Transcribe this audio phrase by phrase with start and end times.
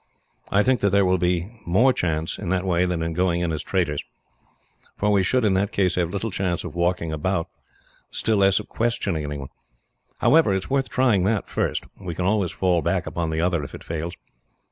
[0.49, 3.51] "I think that there will be more chance, in that way, than in going in
[3.51, 4.03] as traders;
[4.97, 7.49] for we should, in that case, have little chance of walking about,
[8.09, 9.49] still less of questioning anyone.
[10.17, 11.83] However, it is worth trying that first.
[11.99, 14.15] We can always fall back upon the other, if it fails.